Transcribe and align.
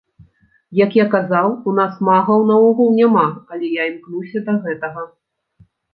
Як 0.77 0.95
я 0.99 1.03
казаў, 1.15 1.47
у 1.71 1.75
нас 1.79 1.93
магаў 2.09 2.39
наогул 2.53 2.89
няма, 3.01 3.27
але 3.53 3.65
я 3.79 3.87
імкнуся 3.91 4.39
да 4.49 4.53
гэтага. 4.65 5.05